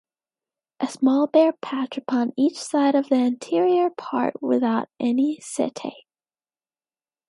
[0.79, 5.93] A small bare patch upon each side of the anterior part without any setae.